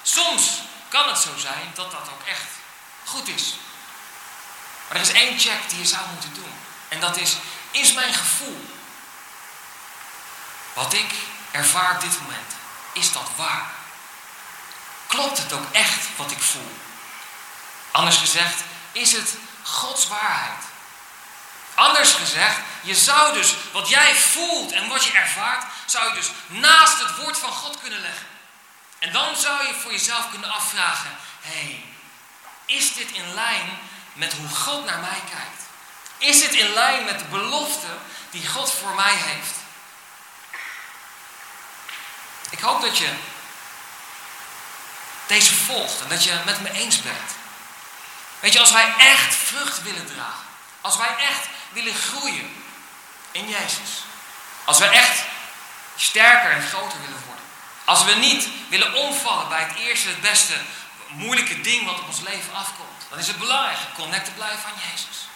[0.01, 2.47] soms kan het zo zijn dat dat ook echt
[3.05, 3.55] goed is.
[4.87, 6.53] Maar er is één check die je zou moeten doen.
[6.87, 7.35] En dat is,
[7.71, 8.65] is mijn gevoel,
[10.73, 11.13] wat ik
[11.51, 12.53] ervaar dit moment,
[12.93, 13.65] is dat waar?
[15.07, 16.77] Klopt het ook echt wat ik voel?
[17.91, 20.63] Anders gezegd, is het Gods waarheid?
[21.75, 26.31] Anders gezegd, je zou dus wat jij voelt en wat je ervaart, zou je dus
[26.47, 28.27] naast het woord van God kunnen leggen.
[28.99, 31.83] En dan zou je voor jezelf kunnen afvragen: hey,
[32.65, 33.79] is dit in lijn
[34.13, 35.61] met hoe God naar mij kijkt?
[36.17, 37.87] Is dit in lijn met de belofte
[38.29, 39.55] die God voor mij heeft?
[42.59, 43.13] Ik hoop dat je
[45.27, 47.31] deze volgt en dat je met me eens bent.
[48.39, 50.45] Weet je, als wij echt vrucht willen dragen,
[50.81, 52.63] als wij echt willen groeien
[53.31, 54.03] in Jezus,
[54.63, 55.23] als wij echt
[55.95, 57.45] sterker en groter willen worden,
[57.85, 60.53] als we niet willen omvallen bij het eerste, het beste,
[61.07, 65.27] moeilijke ding wat op ons leven afkomt, dan is het belangrijk connected blijven aan Jezus.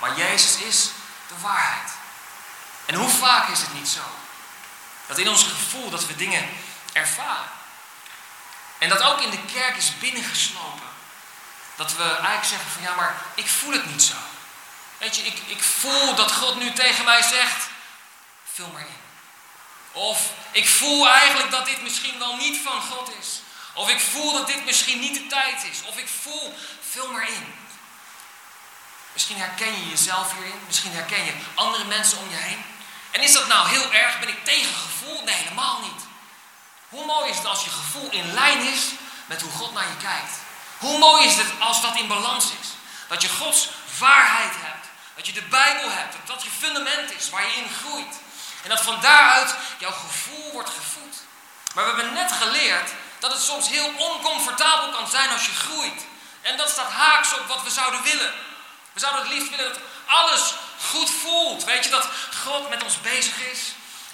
[0.00, 0.90] Maar Jezus is
[1.28, 1.90] de waarheid.
[2.86, 4.21] En hoe vaak is het niet zo?
[5.06, 6.48] Dat in ons gevoel dat we dingen
[6.92, 7.50] ervaren.
[8.78, 10.88] En dat ook in de kerk is binnengeslopen.
[11.76, 14.14] Dat we eigenlijk zeggen van ja, maar ik voel het niet zo.
[14.98, 17.68] Weet je, ik, ik voel dat God nu tegen mij zegt,
[18.52, 19.00] vul maar in.
[19.92, 23.40] Of ik voel eigenlijk dat dit misschien wel niet van God is.
[23.74, 25.82] Of ik voel dat dit misschien niet de tijd is.
[25.86, 26.54] Of ik voel,
[26.90, 27.54] vul maar in.
[29.12, 30.60] Misschien herken je jezelf hierin.
[30.66, 32.64] Misschien herken je andere mensen om je heen.
[33.12, 34.18] En is dat nou heel erg?
[34.18, 35.22] Ben ik tegen gevoel?
[35.24, 36.02] Nee, helemaal niet.
[36.88, 38.82] Hoe mooi is het als je gevoel in lijn is
[39.26, 40.32] met hoe God naar je kijkt?
[40.78, 42.68] Hoe mooi is het als dat in balans is?
[43.08, 44.86] Dat je Gods waarheid hebt.
[45.14, 46.12] Dat je de Bijbel hebt.
[46.12, 48.20] Dat dat je fundament is waar je in groeit.
[48.62, 51.16] En dat van daaruit jouw gevoel wordt gevoed.
[51.74, 56.04] Maar we hebben net geleerd dat het soms heel oncomfortabel kan zijn als je groeit.
[56.42, 58.32] En dat staat haaks op wat we zouden willen.
[58.92, 60.54] We zouden het liefst willen dat alles
[60.90, 61.64] goed voelt.
[61.64, 62.08] Weet je, dat
[62.44, 63.60] God met ons bezig is.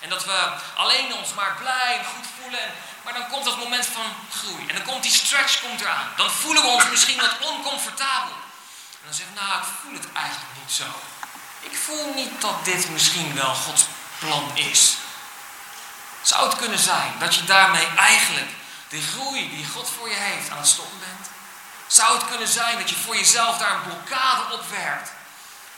[0.01, 2.73] En dat we alleen ons maar blij en goed voelen.
[3.05, 4.67] maar dan komt dat moment van groei.
[4.69, 6.13] En dan komt die stretch komt eraan.
[6.17, 8.33] Dan voelen we ons misschien wat oncomfortabel.
[9.01, 10.85] En dan zeggen we, nou, ik voel het eigenlijk niet zo.
[11.61, 13.85] Ik voel niet dat dit misschien wel Gods
[14.19, 14.97] plan is.
[16.23, 18.51] Zou het kunnen zijn dat je daarmee eigenlijk
[18.89, 21.31] de groei die God voor je heeft aan het stoppen bent?
[21.87, 25.11] Zou het kunnen zijn dat je voor jezelf daar een blokkade opwerpt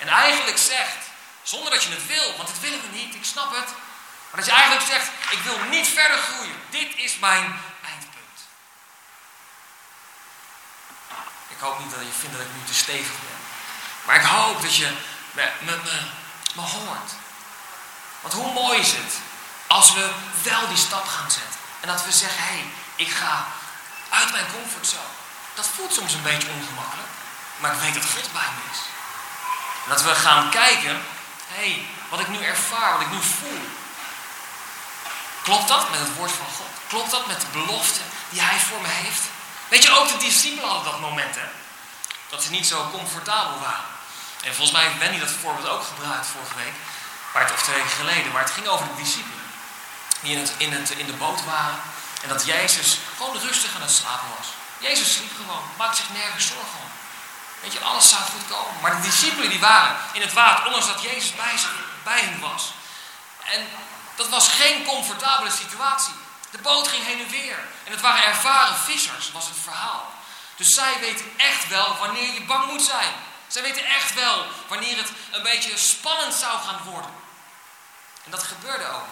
[0.01, 1.03] en eigenlijk zegt,
[1.43, 3.69] zonder dat je het wil, want dat willen we niet, ik snap het,
[4.31, 6.63] maar dat je eigenlijk zegt, ik wil niet verder groeien.
[6.71, 8.41] Dit is mijn eindpunt.
[11.49, 13.41] Ik hoop niet dat je vindt dat ik nu te stevig ben.
[14.05, 14.97] Maar ik hoop dat je
[15.31, 15.79] me, me,
[16.55, 17.11] me, hoort.
[18.21, 19.15] Want hoe mooi is het
[19.67, 20.11] als we
[20.43, 21.61] wel die stap gaan zetten.
[21.81, 22.65] En dat we zeggen, hé, hey,
[22.97, 23.47] ik ga
[24.09, 25.15] uit mijn comfortzone.
[25.55, 27.09] Dat voelt soms een beetje ongemakkelijk.
[27.57, 28.81] Maar ik weet dat God bij me is.
[29.85, 31.03] En dat we gaan kijken,
[31.49, 33.69] hé, hey, wat ik nu ervaar, wat ik nu voel.
[35.43, 36.67] Klopt dat met het woord van God?
[36.89, 39.23] Klopt dat met de belofte die Hij voor me heeft?
[39.69, 41.49] Weet je, ook de discipelen hadden dat moment, hè?
[42.29, 43.85] Dat ze niet zo comfortabel waren.
[44.43, 46.75] En volgens mij heeft Wendy dat voorbeeld ook gebruikt vorige week.
[47.33, 48.33] Het, of twee weken geleden.
[48.33, 49.47] Maar het ging over de discipelen.
[50.21, 51.81] Die in, het, in, het, in de boot waren.
[52.23, 54.47] En dat Jezus gewoon rustig aan het slapen was.
[54.79, 55.63] Jezus sliep gewoon.
[55.77, 56.90] Maakte zich nergens zorgen om.
[57.61, 58.81] Weet je, alles zou goed komen.
[58.81, 60.67] Maar de discipelen die waren in het water.
[60.67, 61.55] Ondanks dat Jezus bij,
[62.05, 62.73] bij hen was.
[63.45, 63.69] En
[64.17, 66.13] dat was geen comfortabele situatie.
[66.51, 67.59] De boot ging heen en weer.
[67.85, 70.13] En het waren ervaren vissers, was het verhaal.
[70.57, 73.13] Dus zij weten echt wel wanneer je bang moet zijn.
[73.47, 77.11] Zij weten echt wel wanneer het een beetje spannend zou gaan worden.
[78.25, 79.09] En dat gebeurde ook.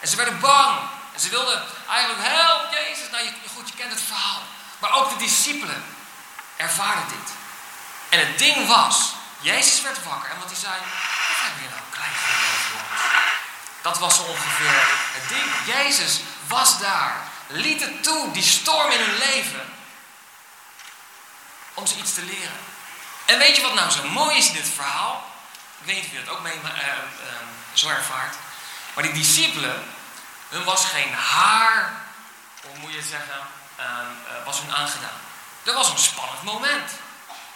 [0.00, 0.78] En ze werden bang.
[1.14, 3.10] En ze wilden eigenlijk, help Jezus.
[3.10, 4.42] Nou, je, goed, je kent het verhaal.
[4.78, 5.84] Maar ook de discipelen
[6.56, 7.41] ervaren dit.
[8.12, 10.30] En het ding was, Jezus werd wakker.
[10.30, 13.02] En wat hij zei, wat hebben nou bij geloof, jongens.
[13.82, 14.80] Dat was ongeveer
[15.12, 15.76] het ding.
[15.76, 17.16] Jezus was daar.
[17.46, 19.74] Liet het toe, die storm in hun leven.
[21.74, 22.58] Om ze iets te leren.
[23.24, 25.30] En weet je wat nou zo mooi is in dit verhaal?
[25.80, 26.70] Ik weet niet of je dat ook mee uh,
[27.72, 28.36] zo ervaart.
[28.94, 29.84] Maar die discipelen,
[30.48, 31.92] hun was geen haar,
[32.62, 33.40] hoe moet je het zeggen,
[34.44, 35.20] was hun aangedaan.
[35.62, 36.90] Er was een spannend moment.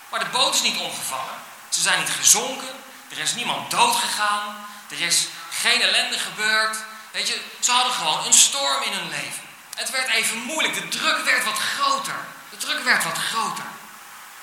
[0.09, 1.35] Maar de boot is niet omgevallen.
[1.69, 2.75] Ze zijn niet gezonken.
[3.09, 4.67] Er is niemand dood gegaan.
[4.89, 6.77] Er is geen ellende gebeurd.
[7.11, 9.43] Weet je, ze hadden gewoon een storm in hun leven.
[9.75, 10.75] Het werd even moeilijk.
[10.75, 12.25] De druk werd wat groter.
[12.51, 13.65] De druk werd wat groter.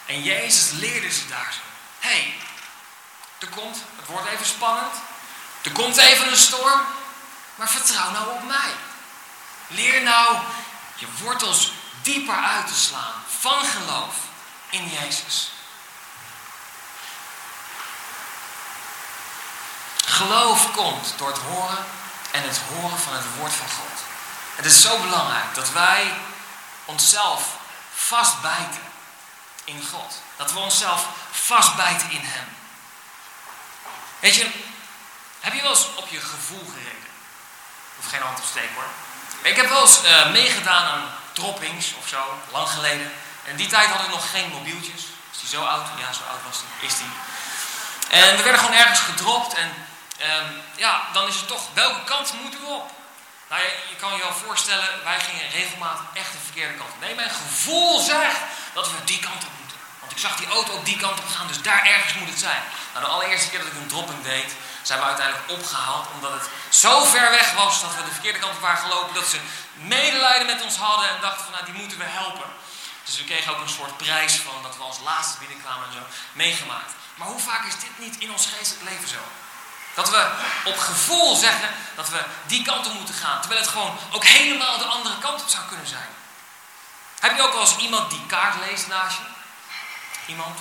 [0.05, 1.59] En Jezus leerde ze daar zo.
[1.99, 2.35] Hé, hey,
[3.39, 4.93] er komt, het wordt even spannend.
[5.61, 6.81] Er komt even een storm.
[7.55, 8.71] Maar vertrouw nou op mij.
[9.67, 10.37] Leer nou
[10.95, 11.71] je wortels
[12.01, 14.15] dieper uit te slaan van geloof
[14.69, 15.51] in Jezus.
[20.23, 21.85] Geloof komt door het horen
[22.31, 23.99] en het horen van het woord van God.
[24.55, 26.13] Het is zo belangrijk dat wij
[26.85, 27.43] onszelf
[27.93, 28.81] vastbijten
[29.63, 30.21] in God.
[30.35, 32.47] Dat we onszelf vastbijten in Hem.
[34.19, 34.51] Weet je,
[35.39, 37.09] heb je wel eens op je gevoel gereden?
[37.95, 38.91] Hoef geen hand op steken hoor.
[39.41, 43.11] Ik heb wel eens uh, meegedaan aan droppings of zo, lang geleden.
[43.43, 45.01] En in die tijd hadden we nog geen mobieltjes.
[45.31, 45.87] Is die zo oud?
[45.97, 46.87] Ja, zo oud was die.
[46.87, 47.11] Is die.
[48.09, 49.91] En we werden gewoon ergens gedropt en
[50.29, 52.91] um, ja, dan is het toch, welke kant moeten we op?
[53.49, 56.99] Nou, je, je, kan je wel voorstellen, wij gingen regelmatig echt de verkeerde kant op.
[56.99, 58.39] Nee, mijn gevoel zegt
[58.73, 59.77] dat we die kant op moeten.
[59.99, 62.39] Want ik zag die auto ook die kant op gaan, dus daar ergens moet het
[62.39, 62.63] zijn.
[62.93, 66.07] Nou, de allereerste keer dat ik een dropping deed, zijn we uiteindelijk opgehaald.
[66.13, 69.13] Omdat het zo ver weg was dat we de verkeerde kant op waren gelopen.
[69.13, 69.39] Dat ze
[69.73, 72.49] medelijden met ons hadden en dachten van, nou, die moeten we helpen.
[73.05, 76.03] Dus we kregen ook een soort prijs van dat we als laatste binnenkwamen en zo
[76.31, 76.91] meegemaakt.
[77.15, 79.23] Maar hoe vaak is dit niet in ons geestelijk leven zo?
[79.93, 80.27] Dat we
[80.63, 83.39] op gevoel zeggen dat we die kant op moeten gaan.
[83.39, 86.09] Terwijl het gewoon ook helemaal de andere kant op zou kunnen zijn.
[87.19, 89.23] Heb je ook wel eens iemand die kaart leest naast je?
[90.25, 90.59] Iemand?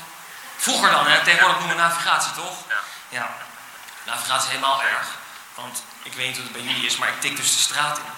[0.57, 1.25] Vroeger dan, hè?
[1.25, 2.57] Tegenwoordig noemen we navigatie, toch?
[2.69, 2.79] Ja.
[3.09, 3.37] ja.
[4.07, 5.07] Navigatie is helemaal erg.
[5.55, 7.99] Want ik weet niet hoe het bij jullie is, maar ik tik dus de straat
[7.99, 8.13] in.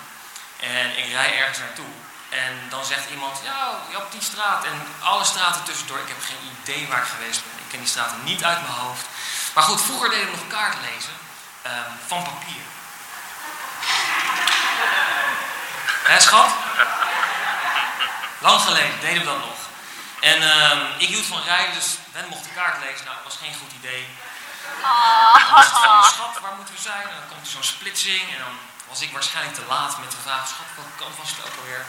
[0.68, 1.92] En ik rij ergens naartoe.
[2.29, 4.64] En dan zegt iemand, ja, op die straat.
[4.64, 5.98] En alle straten tussendoor.
[5.98, 7.63] Ik heb geen idee waar ik geweest ben.
[7.75, 9.07] Ken die straten niet uit mijn hoofd.
[9.55, 11.17] Maar goed, vroeger deden we nog kaart lezen
[11.67, 12.65] um, van papier.
[16.09, 16.51] Hé, schat?
[18.39, 19.59] Lang geleden deden we dat nog.
[20.21, 23.05] En um, ik hield van rijden, dus Ben mocht de kaart lezen.
[23.05, 24.09] Nou, dat was geen goed idee.
[24.83, 27.07] Dan was het schat, waar moeten we zijn?
[27.11, 28.57] En dan komt er zo'n splitsing en dan
[28.89, 31.85] was ik waarschijnlijk te laat met de vraag, schat, welke kant was het ook alweer?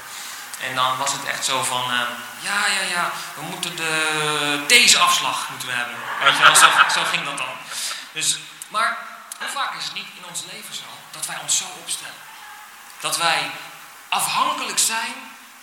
[0.60, 2.00] En dan was het echt zo van, uh,
[2.40, 5.96] ja, ja, ja, we moeten de, deze afslag moeten we hebben.
[6.24, 6.56] Weet je wel,
[6.90, 7.56] zo, ging dat dan.
[8.12, 8.38] Dus,
[8.68, 8.98] maar
[9.40, 12.24] hoe vaak is het niet in ons leven zo dat wij ons zo opstellen?
[13.00, 13.52] Dat wij
[14.10, 15.14] afhankelijk zijn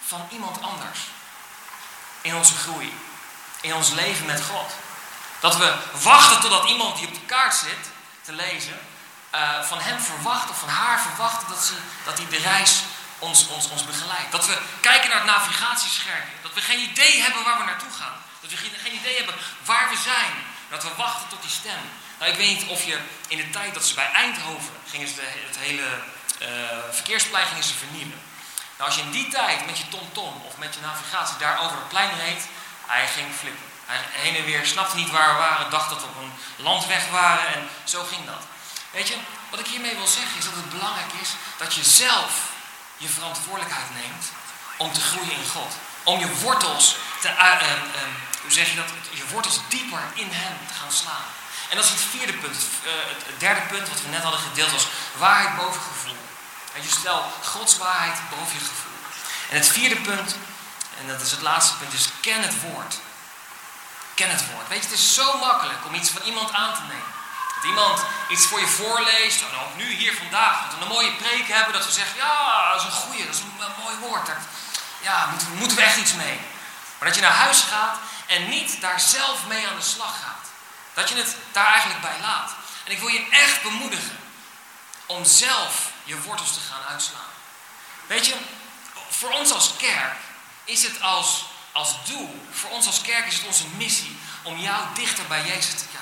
[0.06, 0.98] van iemand anders.
[2.20, 2.94] In onze groei.
[3.60, 4.72] In ons leven met God.
[5.40, 7.90] Dat we wachten totdat iemand die op de kaart zit
[8.22, 8.80] te lezen,
[9.34, 11.74] uh, van hem verwacht of van haar verwachten dat, ze,
[12.04, 12.82] dat hij de reis
[13.22, 14.32] ons, ons, ons begeleidt.
[14.32, 16.26] Dat we kijken naar het navigatiescherm.
[16.42, 18.18] Dat we geen idee hebben waar we naartoe gaan.
[18.40, 20.32] Dat we geen, geen idee hebben waar we zijn.
[20.70, 21.82] Dat we wachten tot die stem.
[22.18, 25.20] Nou, ik weet niet of je in de tijd dat ze bij Eindhoven gingen ze
[25.48, 25.88] het hele
[26.42, 26.48] uh,
[26.90, 28.20] verkeersplein gingen ze vernielen.
[28.76, 31.60] Nou, als je in die tijd met je TomTom -tom of met je navigatie daar
[31.60, 32.42] over het plein reed,
[32.86, 33.66] hij ging flippen.
[33.86, 37.08] Hij heen en weer, snapte niet waar we waren, dacht dat we op een landweg
[37.08, 38.42] waren en zo ging dat.
[38.90, 39.16] Weet je,
[39.50, 42.51] wat ik hiermee wil zeggen is dat het belangrijk is dat je zelf
[43.02, 44.24] je verantwoordelijkheid neemt
[44.76, 45.72] om te groeien in God.
[46.02, 48.02] Om je wortels te, uh, uh,
[48.42, 51.28] hoe zeg je dat, je wortels dieper in Hem te gaan slaan.
[51.70, 52.56] En dat is het vierde punt.
[52.84, 52.90] Eh,
[53.28, 54.86] het derde punt wat we net hadden gedeeld was
[55.16, 56.20] waarheid boven gevoel.
[56.74, 58.98] En je stel Gods waarheid boven je gevoel.
[59.50, 60.36] En het vierde punt,
[60.98, 62.94] en dat is het laatste punt, is ken het woord.
[64.14, 64.68] Ken het woord.
[64.68, 67.12] Weet je, het is zo makkelijk om iets van iemand aan te nemen.
[67.62, 71.12] Dat iemand iets voor je voorleest, en ook nu hier vandaag, dat we een mooie
[71.12, 74.28] preek hebben, dat we zeggen, ja, dat is een goeie, dat is een, mooi woord.
[75.00, 76.40] Ja, moeten, moeten we echt iets mee.
[76.98, 80.48] Maar dat je naar huis gaat en niet daar zelf mee aan de slag gaat.
[80.94, 82.54] Dat je het daar eigenlijk bij laat.
[82.84, 84.18] En ik wil je echt bemoedigen
[85.06, 87.30] om zelf je wortels te gaan uitslaan.
[88.06, 88.34] Weet je,
[89.10, 90.16] voor ons als kerk
[90.64, 94.84] is het als, als doel, voor ons als kerk is het onze missie om jou
[94.94, 96.01] dichter bij Jezus te krijgen.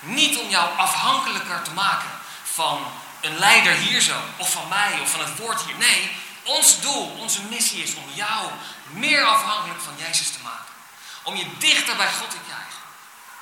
[0.00, 2.10] Niet om jou afhankelijker te maken
[2.42, 5.76] van een leider hier zo, of van mij, of van het woord hier.
[5.76, 8.50] Nee, ons doel, onze missie is om jou
[8.86, 10.74] meer afhankelijk van Jezus te maken.
[11.22, 12.80] Om je dichter bij God te krijgen.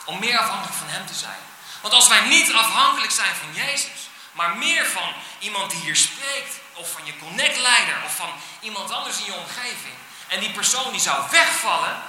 [0.05, 1.43] Om meer afhankelijk van Hem te zijn.
[1.81, 6.55] Want als wij niet afhankelijk zijn van Jezus, maar meer van iemand die hier spreekt,
[6.73, 9.95] of van je connectleider, of van iemand anders in je omgeving,
[10.29, 12.03] en die persoon die zou wegvallen,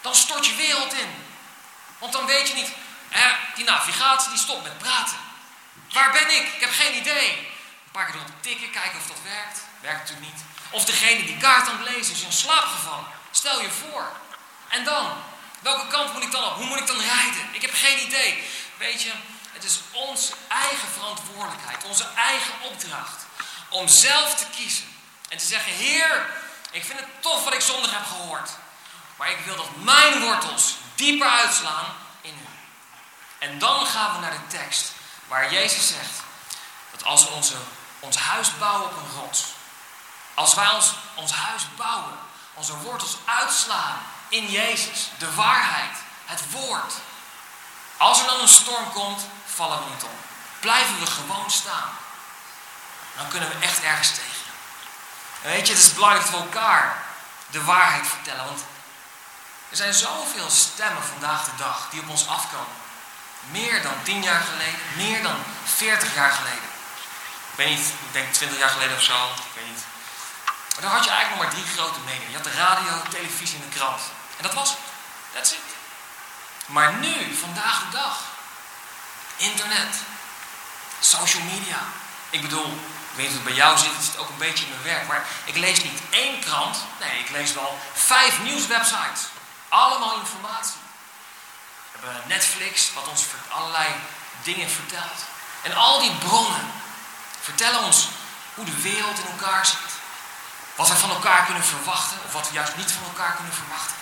[0.00, 1.24] dan stort je wereld in.
[1.98, 2.72] Want dan weet je niet,
[3.12, 5.16] hè, die navigatie die stopt met praten.
[5.92, 6.54] Waar ben ik?
[6.54, 7.28] Ik heb geen idee.
[7.28, 9.58] Een paar keer erop tikken, kijken of dat werkt.
[9.80, 10.42] Werkt natuurlijk niet.
[10.70, 13.06] Of degene die kaart aan het lezen is in slaap gevallen.
[13.30, 14.12] Stel je voor.
[14.68, 15.12] En dan?
[15.60, 16.54] Welke kant moet ik dan op?
[16.54, 17.48] Hoe moet ik dan rijden?
[17.52, 18.44] Ik heb geen idee.
[18.78, 19.12] Weet je,
[19.52, 23.24] het is onze eigen verantwoordelijkheid, onze eigen opdracht.
[23.68, 24.84] Om zelf te kiezen.
[25.28, 26.26] En te zeggen, Heer,
[26.70, 28.50] ik vind het tof wat ik zondag heb gehoord.
[29.16, 31.86] Maar ik wil dat mijn wortels dieper uitslaan.
[33.42, 34.92] En dan gaan we naar de tekst
[35.28, 36.22] waar Jezus zegt
[36.90, 37.56] dat als we onze,
[38.00, 39.44] ons huis bouwen op een rots,
[40.34, 42.18] als wij ons, ons huis bouwen,
[42.54, 46.92] onze wortels uitslaan in Jezus, de waarheid, het woord.
[47.96, 50.18] Als er dan een storm komt, vallen we niet om.
[50.60, 51.90] Blijven we gewoon staan.
[53.16, 54.52] Dan kunnen we echt ergens tegen.
[55.42, 57.04] En weet je, het is belangrijk we elkaar
[57.50, 58.44] de waarheid vertellen.
[58.44, 58.64] Want
[59.70, 62.81] er zijn zoveel stemmen vandaag de dag die op ons afkomen.
[63.50, 66.70] Meer dan 10 jaar geleden, meer dan 40 jaar geleden.
[67.50, 69.84] Ik weet niet, ik denk 20 jaar geleden of zo, ik weet niet.
[70.72, 72.28] Maar dan had je eigenlijk nog maar drie grote media.
[72.28, 74.00] Je had de radio, televisie en de krant.
[74.36, 74.78] En dat was het.
[75.32, 75.58] That's it.
[76.66, 78.18] Maar nu, vandaag de dag,
[79.36, 79.94] internet,
[81.00, 81.78] social media.
[82.30, 82.66] Ik bedoel,
[83.10, 84.82] ik weet niet of het bij jou zit, het zit ook een beetje in mijn
[84.82, 85.06] werk.
[85.06, 89.20] Maar ik lees niet één krant, nee, ik lees wel vijf nieuwswebsites.
[89.68, 90.81] Allemaal informatie.
[92.26, 93.88] Netflix, wat ons allerlei
[94.42, 95.20] dingen vertelt.
[95.62, 96.72] En al die bronnen
[97.40, 98.08] vertellen ons
[98.54, 99.92] hoe de wereld in elkaar zit.
[100.74, 103.96] Wat we van elkaar kunnen verwachten, of wat we juist niet van elkaar kunnen verwachten.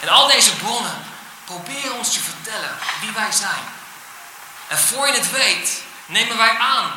[0.00, 1.04] En al deze bronnen
[1.44, 3.64] proberen ons te vertellen wie wij zijn.
[4.68, 6.92] En voor je het weet, nemen wij aan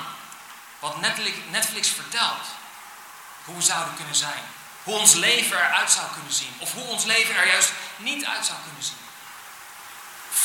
[0.80, 1.00] wat
[1.50, 2.46] Netflix vertelt.
[3.46, 4.43] Hoe we zouden kunnen zijn.
[4.84, 6.56] Hoe ons leven eruit zou kunnen zien.
[6.58, 9.07] Of hoe ons leven er juist niet uit zou kunnen zien.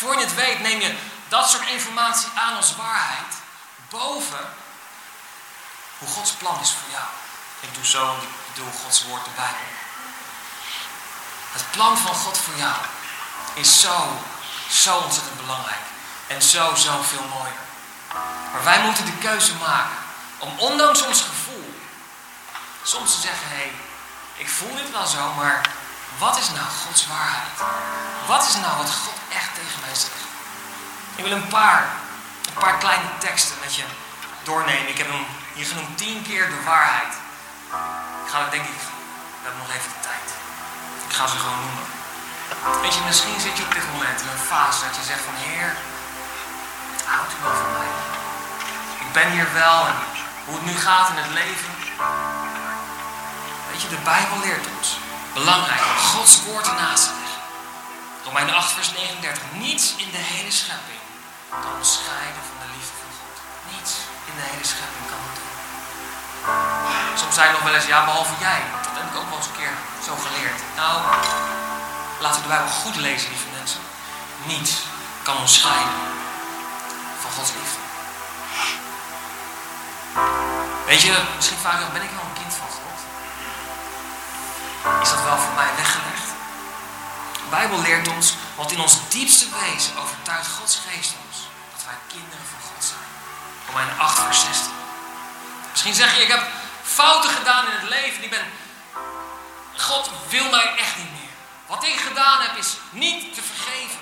[0.03, 0.97] Voor je het weet neem je
[1.29, 3.35] dat soort informatie aan als waarheid.
[3.89, 4.55] Boven
[5.99, 7.07] hoe Gods plan is voor jou.
[7.61, 8.17] Ik doe zo,
[8.49, 9.55] ik doe Gods woord erbij.
[11.53, 12.77] Het plan van God voor jou
[13.55, 14.23] is zo,
[14.71, 15.85] zo ontzettend belangrijk.
[16.27, 17.63] En zo, zo veel mooier.
[18.53, 19.97] Maar wij moeten de keuze maken
[20.39, 21.81] om ondanks ons gevoel
[22.83, 23.73] soms te zeggen, hé, hey,
[24.37, 25.71] ik voel dit wel zo, maar
[26.19, 27.57] wat is nou Gods waarheid?
[28.27, 30.23] Wat is nou wat God echt tegen mij zegt?
[31.17, 31.87] Ik wil een paar,
[32.47, 33.85] een paar kleine teksten met je
[34.43, 34.89] doornemen.
[34.89, 37.15] Ik heb hem hier genoemd tien keer de waarheid.
[38.25, 38.81] Ik ga het denk ik,
[39.41, 40.29] we hebben nog even de tijd.
[41.09, 41.87] Ik ga ze gewoon noemen.
[42.83, 45.35] Weet je, misschien zit je op dit moment in een fase dat je zegt van
[45.45, 45.77] Heer,
[47.05, 47.93] houdt u wel van mij?
[49.05, 49.97] Ik ben hier wel en
[50.45, 51.73] hoe het nu gaat in het leven.
[53.71, 54.99] Weet je, de Bijbel leert ons.
[55.35, 55.81] Belangrijk,
[56.13, 57.43] Gods woord ernaast te leggen.
[58.25, 59.43] Romeinen 8 vers 39.
[59.53, 61.01] Niets in de hele schepping
[61.63, 63.37] kan ons scheiden van de liefde van God.
[63.73, 63.93] Niets
[64.29, 65.53] in de hele schepping kan het doen.
[67.21, 68.63] Soms zijn nog wel eens, ja, behalve jij.
[68.87, 70.61] Dat heb ik ook wel eens een keer zo geleerd.
[70.81, 70.95] Nou,
[72.25, 73.83] laten we de Bijbel goed lezen, lieve mensen.
[74.51, 74.73] Niets
[75.23, 75.99] kan ons scheiden
[77.23, 77.81] van Gods liefde.
[80.87, 82.32] Weet je, misschien je ben ik wel
[84.83, 86.29] Is dat wel voor mij weggelegd?
[87.33, 91.37] De Bijbel leert ons wat in ons diepste wezen overtuigt Gods geest ons.
[91.73, 93.07] Dat wij kinderen van God zijn.
[93.67, 94.73] Romeinen 8 vers 16.
[95.71, 96.47] Misschien zeg je, ik heb
[96.83, 98.25] fouten gedaan in het leven.
[98.25, 98.47] Ik ben,
[99.77, 101.35] God wil mij echt niet meer.
[101.67, 104.01] Wat ik gedaan heb is niet te vergeven.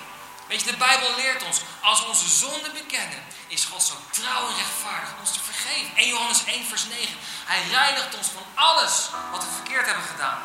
[0.49, 4.49] Weet je, de Bijbel leert ons, als we onze zonde bekennen, is God zo trouw
[4.49, 5.97] en rechtvaardig ons te vergeven.
[5.97, 7.17] 1 Johannes 1 vers 9.
[7.45, 10.39] Hij reinigt ons van alles wat we verkeerd hebben gedaan.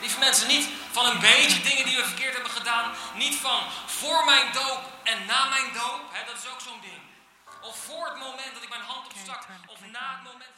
[0.00, 2.94] Lieve mensen, niet van een beetje dingen die we verkeerd hebben gedaan.
[3.14, 6.00] Niet van voor mijn doop en na mijn doop.
[6.12, 7.02] Hè, dat is ook zo'n ding.
[7.62, 9.46] Of voor het moment dat ik mijn hand opstak.
[9.66, 10.57] Of na het moment